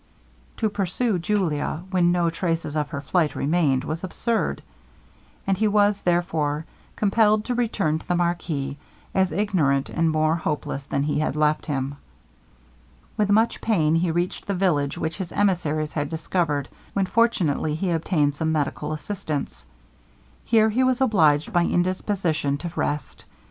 To 0.57 0.67
pursue 0.67 1.19
Julia, 1.19 1.83
when 1.91 2.11
no 2.11 2.31
traces 2.31 2.75
of 2.75 2.89
her 2.89 3.01
flight 3.01 3.35
remained, 3.35 3.83
was 3.83 4.03
absurd; 4.03 4.63
and 5.45 5.55
he 5.55 5.67
was, 5.67 6.01
therefore, 6.01 6.65
compelled 6.95 7.45
to 7.45 7.53
return 7.53 7.99
to 7.99 8.07
the 8.07 8.15
marquis, 8.15 8.79
as 9.13 9.31
ignorant 9.31 9.91
and 9.91 10.09
more 10.09 10.35
hopeless 10.37 10.85
than 10.85 11.03
he 11.03 11.19
had 11.19 11.35
left 11.35 11.67
him. 11.67 11.97
With 13.15 13.29
much 13.29 13.61
pain 13.61 13.93
he 13.93 14.09
reached 14.09 14.47
the 14.47 14.55
village 14.55 14.97
which 14.97 15.17
his 15.17 15.31
emissaries 15.31 15.93
had 15.93 16.09
discovered, 16.09 16.67
when 16.93 17.05
fortunately 17.05 17.75
he 17.75 17.91
obtained 17.91 18.33
some 18.35 18.51
medical 18.51 18.93
assistance. 18.93 19.67
Here 20.43 20.71
he 20.71 20.83
was 20.83 20.99
obliged 20.99 21.53
by 21.53 21.65
indisposition 21.65 22.57
to 22.57 22.71
rest. 22.75 23.23